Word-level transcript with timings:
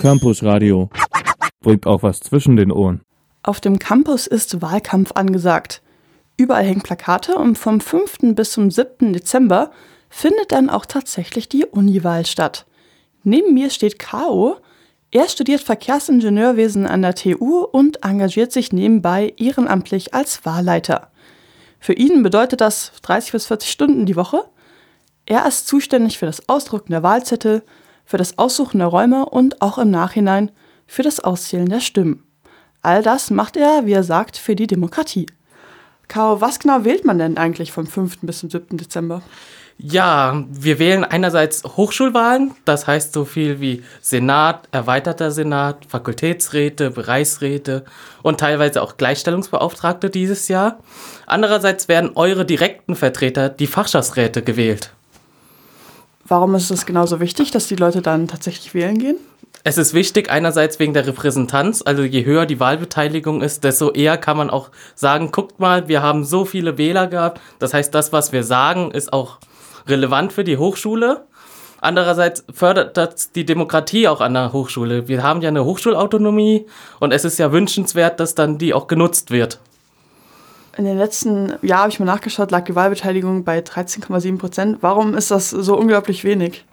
Campus 0.00 0.42
Radio. 0.42 0.88
Bringt 1.60 1.86
auch 1.86 2.02
was 2.02 2.20
zwischen 2.20 2.56
den 2.56 2.72
Ohren. 2.72 3.02
Auf 3.42 3.60
dem 3.60 3.78
Campus 3.78 4.26
ist 4.26 4.62
Wahlkampf 4.62 5.12
angesagt. 5.12 5.82
Überall 6.38 6.64
hängen 6.64 6.80
Plakate 6.80 7.34
und 7.34 7.58
vom 7.58 7.80
5. 7.80 8.34
bis 8.34 8.52
zum 8.52 8.70
7. 8.70 9.12
Dezember 9.12 9.70
findet 10.08 10.52
dann 10.52 10.70
auch 10.70 10.86
tatsächlich 10.86 11.50
die 11.50 11.66
Uniwahl 11.66 12.24
statt. 12.24 12.64
Neben 13.24 13.52
mir 13.52 13.68
steht 13.68 13.98
K.O. 13.98 14.56
Er 15.10 15.28
studiert 15.28 15.60
Verkehrsingenieurwesen 15.60 16.86
an 16.86 17.02
der 17.02 17.14
TU 17.14 17.64
und 17.64 18.02
engagiert 18.02 18.52
sich 18.52 18.72
nebenbei 18.72 19.34
ehrenamtlich 19.36 20.14
als 20.14 20.46
Wahlleiter. 20.46 21.10
Für 21.78 21.92
ihn 21.92 22.22
bedeutet 22.22 22.62
das 22.62 22.92
30 23.02 23.32
bis 23.32 23.46
40 23.46 23.70
Stunden 23.70 24.06
die 24.06 24.16
Woche. 24.16 24.44
Er 25.26 25.46
ist 25.46 25.66
zuständig 25.66 26.16
für 26.16 26.26
das 26.26 26.48
Ausdrucken 26.48 26.92
der 26.92 27.02
Wahlzettel, 27.02 27.62
für 28.10 28.16
das 28.16 28.38
Aussuchen 28.38 28.78
der 28.78 28.88
Räume 28.88 29.24
und 29.24 29.62
auch 29.62 29.78
im 29.78 29.92
Nachhinein 29.92 30.50
für 30.84 31.04
das 31.04 31.20
Auszählen 31.20 31.68
der 31.68 31.78
Stimmen. 31.78 32.24
All 32.82 33.04
das 33.04 33.30
macht 33.30 33.56
er, 33.56 33.86
wie 33.86 33.92
er 33.92 34.02
sagt, 34.02 34.36
für 34.36 34.56
die 34.56 34.66
Demokratie. 34.66 35.26
Kao, 36.08 36.40
was 36.40 36.58
genau 36.58 36.84
wählt 36.84 37.04
man 37.04 37.20
denn 37.20 37.38
eigentlich 37.38 37.70
vom 37.70 37.86
5. 37.86 38.18
bis 38.22 38.40
zum 38.40 38.50
7. 38.50 38.78
Dezember? 38.78 39.22
Ja, 39.78 40.44
wir 40.50 40.80
wählen 40.80 41.04
einerseits 41.04 41.62
Hochschulwahlen, 41.62 42.50
das 42.64 42.88
heißt 42.88 43.12
so 43.12 43.24
viel 43.24 43.60
wie 43.60 43.84
Senat, 44.00 44.68
erweiterter 44.72 45.30
Senat, 45.30 45.86
Fakultätsräte, 45.86 46.90
Bereichsräte 46.90 47.84
und 48.24 48.40
teilweise 48.40 48.82
auch 48.82 48.96
Gleichstellungsbeauftragte 48.96 50.10
dieses 50.10 50.48
Jahr. 50.48 50.80
Andererseits 51.26 51.86
werden 51.86 52.10
eure 52.16 52.44
direkten 52.44 52.96
Vertreter, 52.96 53.48
die 53.50 53.68
Fachschaftsräte, 53.68 54.42
gewählt. 54.42 54.92
Warum 56.30 56.54
ist 56.54 56.70
es 56.70 56.86
genauso 56.86 57.18
wichtig, 57.18 57.50
dass 57.50 57.66
die 57.66 57.74
Leute 57.74 58.02
dann 58.02 58.28
tatsächlich 58.28 58.72
wählen 58.72 58.96
gehen? 58.96 59.16
Es 59.64 59.78
ist 59.78 59.94
wichtig, 59.94 60.30
einerseits 60.30 60.78
wegen 60.78 60.94
der 60.94 61.04
Repräsentanz, 61.04 61.82
also 61.84 62.04
je 62.04 62.24
höher 62.24 62.46
die 62.46 62.60
Wahlbeteiligung 62.60 63.42
ist, 63.42 63.64
desto 63.64 63.90
eher 63.90 64.16
kann 64.16 64.36
man 64.36 64.48
auch 64.48 64.70
sagen, 64.94 65.32
guckt 65.32 65.58
mal, 65.58 65.88
wir 65.88 66.02
haben 66.02 66.22
so 66.22 66.44
viele 66.44 66.78
Wähler 66.78 67.08
gehabt. 67.08 67.40
Das 67.58 67.74
heißt, 67.74 67.92
das, 67.92 68.12
was 68.12 68.30
wir 68.30 68.44
sagen, 68.44 68.92
ist 68.92 69.12
auch 69.12 69.38
relevant 69.88 70.32
für 70.32 70.44
die 70.44 70.56
Hochschule. 70.56 71.24
Andererseits 71.80 72.44
fördert 72.54 72.96
das 72.96 73.32
die 73.32 73.44
Demokratie 73.44 74.06
auch 74.06 74.20
an 74.20 74.34
der 74.34 74.52
Hochschule. 74.52 75.08
Wir 75.08 75.24
haben 75.24 75.42
ja 75.42 75.48
eine 75.48 75.64
Hochschulautonomie 75.64 76.64
und 77.00 77.12
es 77.12 77.24
ist 77.24 77.40
ja 77.40 77.50
wünschenswert, 77.50 78.20
dass 78.20 78.36
dann 78.36 78.56
die 78.56 78.72
auch 78.72 78.86
genutzt 78.86 79.32
wird. 79.32 79.58
In 80.76 80.84
den 80.84 80.98
letzten 80.98 81.54
Jahren 81.62 81.80
habe 81.80 81.90
ich 81.90 82.00
mal 82.00 82.06
nachgeschaut, 82.06 82.50
lag 82.50 82.64
die 82.64 82.74
Wahlbeteiligung 82.74 83.44
bei 83.44 83.58
13,7 83.58 84.38
Prozent. 84.38 84.78
Warum 84.80 85.14
ist 85.14 85.30
das 85.30 85.50
so 85.50 85.76
unglaublich 85.76 86.24
wenig? 86.24 86.64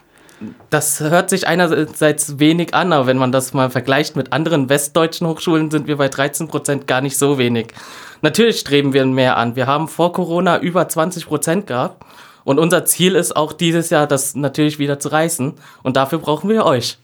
Das 0.69 0.99
hört 0.99 1.31
sich 1.31 1.47
einerseits 1.47 2.37
wenig 2.37 2.75
an, 2.75 2.93
aber 2.93 3.07
wenn 3.07 3.17
man 3.17 3.31
das 3.31 3.53
mal 3.53 3.71
vergleicht 3.71 4.15
mit 4.15 4.33
anderen 4.33 4.69
westdeutschen 4.69 5.25
Hochschulen, 5.25 5.71
sind 5.71 5.87
wir 5.87 5.97
bei 5.97 6.09
13 6.09 6.47
Prozent 6.47 6.85
gar 6.85 7.01
nicht 7.01 7.17
so 7.17 7.39
wenig. 7.39 7.73
Natürlich 8.21 8.59
streben 8.59 8.93
wir 8.93 9.05
mehr 9.05 9.37
an. 9.37 9.55
Wir 9.55 9.65
haben 9.65 9.87
vor 9.87 10.13
Corona 10.13 10.59
über 10.59 10.87
20 10.87 11.25
Prozent 11.25 11.67
gehabt 11.67 12.05
und 12.43 12.59
unser 12.59 12.85
Ziel 12.85 13.15
ist 13.15 13.35
auch 13.35 13.51
dieses 13.51 13.89
Jahr, 13.89 14.05
das 14.05 14.35
natürlich 14.35 14.77
wieder 14.79 14.99
zu 14.99 15.09
reißen. 15.09 15.55
Und 15.81 15.97
dafür 15.97 16.19
brauchen 16.19 16.49
wir 16.49 16.65
euch. 16.65 16.97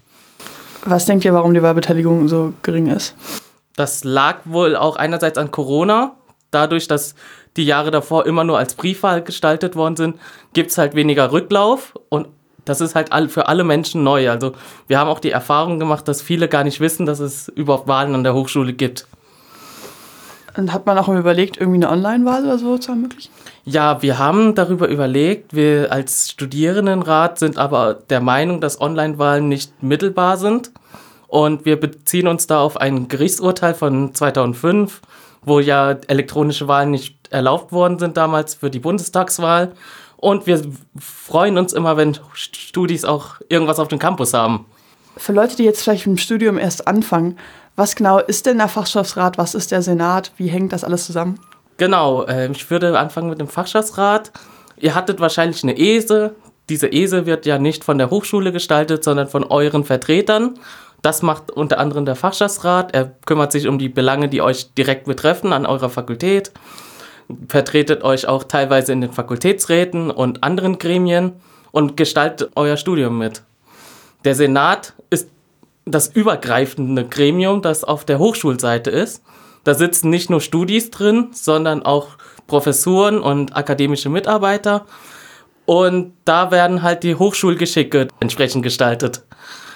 Was 0.85 1.05
denkt 1.05 1.25
ihr, 1.25 1.33
warum 1.33 1.53
die 1.53 1.63
Wahlbeteiligung 1.63 2.27
so 2.27 2.53
gering 2.61 2.87
ist? 2.87 3.15
Das 3.75 4.03
lag 4.03 4.37
wohl 4.45 4.75
auch 4.75 4.95
einerseits 4.95 5.37
an 5.37 5.49
Corona. 5.49 6.15
Dadurch, 6.53 6.87
dass 6.87 7.15
die 7.57 7.65
Jahre 7.65 7.91
davor 7.91 8.25
immer 8.25 8.43
nur 8.43 8.57
als 8.57 8.75
Briefwahl 8.75 9.21
gestaltet 9.21 9.75
worden 9.75 9.95
sind, 9.95 10.19
gibt 10.53 10.71
es 10.71 10.77
halt 10.77 10.95
weniger 10.95 11.31
Rücklauf. 11.31 11.93
Und 12.09 12.27
das 12.65 12.81
ist 12.81 12.95
halt 12.95 13.09
für 13.31 13.47
alle 13.47 13.63
Menschen 13.63 14.03
neu. 14.03 14.29
Also 14.29 14.53
wir 14.87 14.99
haben 14.99 15.09
auch 15.09 15.19
die 15.19 15.31
Erfahrung 15.31 15.79
gemacht, 15.79 16.07
dass 16.07 16.21
viele 16.21 16.47
gar 16.47 16.63
nicht 16.63 16.79
wissen, 16.79 17.05
dass 17.05 17.19
es 17.19 17.49
überhaupt 17.49 17.87
Wahlen 17.87 18.15
an 18.15 18.23
der 18.23 18.33
Hochschule 18.33 18.73
gibt. 18.73 19.07
Und 20.55 20.71
hat 20.71 20.85
man 20.85 20.97
auch 20.97 21.07
überlegt, 21.07 21.57
irgendwie 21.57 21.83
eine 21.83 21.89
Online-Wahl 21.89 22.43
oder 22.43 22.59
so 22.59 22.77
zu 22.77 22.91
ermöglichen? 22.91 23.31
Ja, 23.65 24.01
wir 24.01 24.19
haben 24.19 24.53
darüber 24.55 24.87
überlegt. 24.87 25.55
Wir 25.55 25.91
als 25.91 26.29
Studierendenrat 26.29 27.39
sind 27.39 27.57
aber 27.57 27.95
der 27.95 28.21
Meinung, 28.21 28.61
dass 28.61 28.79
Online-Wahlen 28.79 29.47
nicht 29.47 29.81
mittelbar 29.81 30.37
sind. 30.37 30.71
Und 31.33 31.65
wir 31.65 31.79
beziehen 31.79 32.27
uns 32.27 32.45
da 32.45 32.59
auf 32.61 32.77
ein 32.77 33.07
Gerichtsurteil 33.07 33.73
von 33.73 34.13
2005, 34.13 35.01
wo 35.41 35.59
ja 35.59 35.97
elektronische 36.05 36.67
Wahlen 36.67 36.91
nicht 36.91 37.17
erlaubt 37.31 37.71
worden 37.71 37.97
sind 37.97 38.17
damals 38.17 38.53
für 38.53 38.69
die 38.69 38.77
Bundestagswahl. 38.77 39.71
Und 40.17 40.45
wir 40.45 40.61
freuen 40.95 41.57
uns 41.57 41.73
immer, 41.73 41.97
wenn 41.97 42.15
Studis 42.33 43.03
auch 43.03 43.37
irgendwas 43.49 43.79
auf 43.79 43.87
dem 43.87 43.97
Campus 43.97 44.35
haben. 44.35 44.67
Für 45.17 45.33
Leute, 45.33 45.55
die 45.55 45.63
jetzt 45.63 45.81
vielleicht 45.81 46.05
im 46.05 46.17
Studium 46.17 46.59
erst 46.59 46.87
anfangen, 46.87 47.39
was 47.75 47.95
genau 47.95 48.19
ist 48.19 48.45
denn 48.45 48.59
der 48.59 48.67
Fachschaftsrat? 48.67 49.39
Was 49.39 49.55
ist 49.55 49.71
der 49.71 49.81
Senat? 49.81 50.33
Wie 50.37 50.49
hängt 50.49 50.71
das 50.71 50.83
alles 50.83 51.07
zusammen? 51.07 51.39
Genau, 51.77 52.25
äh, 52.25 52.51
ich 52.51 52.69
würde 52.69 52.99
anfangen 52.99 53.31
mit 53.31 53.39
dem 53.39 53.47
Fachschaftsrat. 53.47 54.31
Ihr 54.77 54.93
hattet 54.93 55.19
wahrscheinlich 55.19 55.63
eine 55.63 55.79
ESE. 55.79 56.35
Diese 56.69 56.91
ESE 56.91 57.25
wird 57.25 57.47
ja 57.47 57.57
nicht 57.57 57.83
von 57.83 57.97
der 57.97 58.11
Hochschule 58.11 58.51
gestaltet, 58.51 59.03
sondern 59.03 59.27
von 59.27 59.43
euren 59.43 59.83
Vertretern. 59.83 60.59
Das 61.03 61.21
macht 61.21 61.51
unter 61.51 61.79
anderem 61.79 62.05
der 62.05 62.15
Fachschaftsrat. 62.15 62.95
Er 62.95 63.11
kümmert 63.25 63.51
sich 63.51 63.67
um 63.67 63.77
die 63.77 63.89
Belange, 63.89 64.29
die 64.29 64.41
euch 64.41 64.73
direkt 64.73 65.05
betreffen 65.05 65.51
an 65.51 65.65
eurer 65.65 65.89
Fakultät. 65.89 66.51
Vertretet 67.49 68.03
euch 68.03 68.27
auch 68.27 68.45
teilweise 68.45 68.93
in 68.93 69.01
den 69.01 69.11
Fakultätsräten 69.11 70.09
und 70.09 70.43
anderen 70.43 70.79
Gremien 70.79 71.33
und 71.71 71.97
gestaltet 71.97 72.51
euer 72.55 72.77
Studium 72.77 73.17
mit. 73.17 73.43
Der 74.23 74.33
Senat 74.33 74.93
ist 75.09 75.29
das 75.83 76.07
übergreifende 76.07 77.05
Gremium, 77.05 77.61
das 77.61 77.83
auf 77.83 78.05
der 78.05 78.17
Hochschulseite 78.19 78.89
ist. 78.89 79.23
Da 79.65 79.73
sitzen 79.73 80.09
nicht 80.09 80.29
nur 80.29 80.39
Studis 80.39 80.89
drin, 80.89 81.31
sondern 81.33 81.83
auch 81.83 82.11
Professuren 82.47 83.19
und 83.19 83.57
akademische 83.57 84.07
Mitarbeiter. 84.07 84.85
Und 85.65 86.13
da 86.23 86.51
werden 86.51 86.81
halt 86.81 87.03
die 87.03 87.15
Hochschulgeschicke 87.15 88.07
entsprechend 88.21 88.63
gestaltet. 88.63 89.23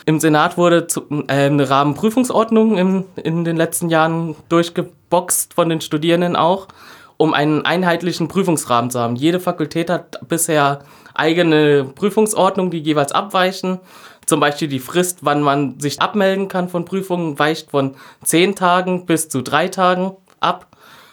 Im 0.08 0.22
Senat 0.22 0.58
wurde 0.58 0.88
zu, 0.88 1.02
äh, 1.28 1.48
eine 1.48 1.70
Rahmenprüfungsordnung 1.70 2.78
im, 2.78 3.04
in 3.22 3.44
den 3.44 3.58
letzten 3.58 3.90
Jahren 3.90 4.38
durchgeboxt 4.48 5.54
von 5.54 5.68
den 5.68 5.82
Studierenden 5.82 6.38
auch, 6.38 6.70
um 7.18 7.34
einen 7.34 7.66
einheitlichen 7.66 8.30
Prüfungsrahmen 8.30 8.90
zu 8.90 9.02
haben. 9.02 9.18
Jede 9.18 9.42
Fakultät 9.42 9.90
hat 9.90 10.26
bisher 10.30 10.80
eigene 11.14 11.84
Prüfungsordnungen, 11.84 12.72
die 12.72 12.80
jeweils 12.80 13.12
abweichen. 13.12 13.82
Zum 14.26 14.40
Beispiel 14.40 14.70
die 14.70 14.80
Frist, 14.80 15.20
wann 15.24 15.42
man 15.42 15.78
sich 15.82 16.02
abmelden 16.02 16.48
kann 16.48 16.70
von 16.70 16.86
Prüfungen, 16.86 17.38
weicht 17.38 17.72
von 17.72 17.96
zehn 18.24 18.56
Tagen 18.56 19.06
bis 19.06 19.28
zu 19.28 19.42
drei 19.42 19.68
Tagen 19.68 20.14
ab. 20.40 20.68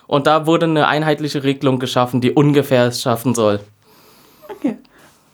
Und 0.06 0.28
da 0.28 0.47
wurde 0.47 0.66
eine 0.66 0.87
einheitliche 0.87 1.43
Regelung 1.43 1.81
geschaffen, 1.81 2.21
die 2.21 2.31
ungefähr 2.31 2.87
es 2.87 3.03
schaffen 3.03 3.34
soll. 3.34 3.59
Okay. 4.49 4.78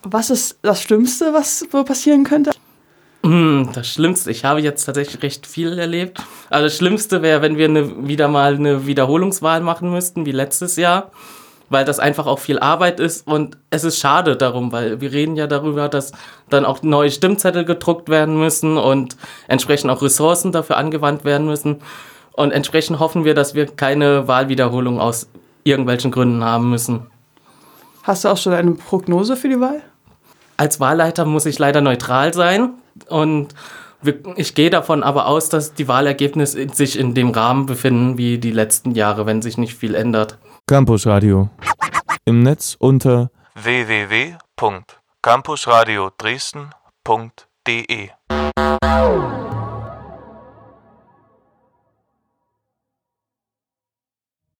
Was 0.02 0.30
ist 0.30 0.58
das 0.62 0.80
Schlimmste, 0.80 1.34
was 1.34 1.68
passieren 1.84 2.24
könnte? 2.24 2.52
Hm, 3.30 3.70
das 3.72 3.86
Schlimmste, 3.86 4.32
ich 4.32 4.44
habe 4.44 4.60
jetzt 4.60 4.84
tatsächlich 4.84 5.22
recht 5.22 5.46
viel 5.46 5.78
erlebt. 5.78 6.18
Also 6.48 6.66
das 6.66 6.76
Schlimmste 6.76 7.22
wäre, 7.22 7.42
wenn 7.42 7.56
wir 7.56 7.66
eine, 7.66 8.08
wieder 8.08 8.26
mal 8.26 8.56
eine 8.56 8.86
Wiederholungswahl 8.86 9.60
machen 9.60 9.92
müssten, 9.92 10.26
wie 10.26 10.32
letztes 10.32 10.74
Jahr 10.74 11.12
weil 11.70 11.84
das 11.84 12.00
einfach 12.00 12.26
auch 12.26 12.40
viel 12.40 12.58
Arbeit 12.58 12.98
ist 12.98 13.28
und 13.28 13.56
es 13.70 13.84
ist 13.84 14.00
schade 14.00 14.36
darum, 14.36 14.72
weil 14.72 15.00
wir 15.00 15.12
reden 15.12 15.36
ja 15.36 15.46
darüber, 15.46 15.88
dass 15.88 16.10
dann 16.48 16.64
auch 16.64 16.82
neue 16.82 17.12
Stimmzettel 17.12 17.64
gedruckt 17.64 18.08
werden 18.08 18.36
müssen 18.36 18.76
und 18.76 19.16
entsprechend 19.46 19.88
auch 19.90 20.02
Ressourcen 20.02 20.50
dafür 20.50 20.76
angewandt 20.76 21.24
werden 21.24 21.46
müssen. 21.46 21.76
Und 22.32 22.50
entsprechend 22.50 22.98
hoffen 22.98 23.24
wir, 23.24 23.34
dass 23.34 23.54
wir 23.54 23.66
keine 23.66 24.26
Wahlwiederholung 24.26 25.00
aus 25.00 25.28
irgendwelchen 25.62 26.10
Gründen 26.10 26.42
haben 26.42 26.70
müssen. 26.70 27.06
Hast 28.02 28.24
du 28.24 28.28
auch 28.28 28.36
schon 28.36 28.52
eine 28.52 28.72
Prognose 28.72 29.36
für 29.36 29.48
die 29.48 29.60
Wahl? 29.60 29.80
Als 30.60 30.78
Wahlleiter 30.78 31.24
muss 31.24 31.46
ich 31.46 31.58
leider 31.58 31.80
neutral 31.80 32.34
sein 32.34 32.74
und 33.08 33.54
ich 34.36 34.54
gehe 34.54 34.68
davon 34.68 35.02
aber 35.02 35.26
aus, 35.26 35.48
dass 35.48 35.72
die 35.72 35.88
Wahlergebnisse 35.88 36.68
sich 36.68 36.98
in 36.98 37.14
dem 37.14 37.30
Rahmen 37.30 37.64
befinden 37.64 38.18
wie 38.18 38.36
die 38.36 38.50
letzten 38.50 38.90
Jahre, 38.90 39.24
wenn 39.24 39.40
sich 39.40 39.56
nicht 39.56 39.74
viel 39.74 39.94
ändert. 39.94 40.36
Campus 40.66 41.06
Radio. 41.06 41.48
Im 42.26 42.42
Netz 42.42 42.76
unter 42.78 43.30
www.campusradio 43.54 46.10
Dresden.de 46.18 48.10